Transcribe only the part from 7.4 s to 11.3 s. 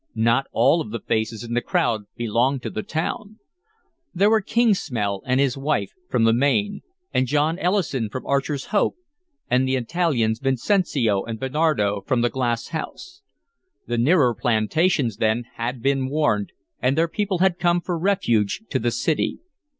Ellison from Archer's Hope, and the Italians Vincencio